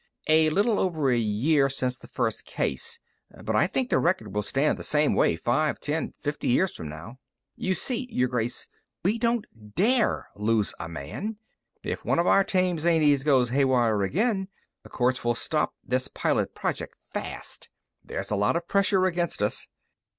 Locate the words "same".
4.83-5.13